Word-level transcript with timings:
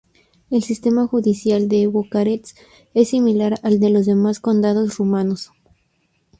El 0.49 0.63
sistema 0.63 1.05
judicial 1.05 1.67
de 1.67 1.85
Bucarest 1.85 2.57
es 2.95 3.09
similar 3.09 3.59
al 3.61 3.79
de 3.79 3.91
los 3.91 4.07
demás 4.07 4.39
condados 4.39 4.97
rumanos. 4.97 5.51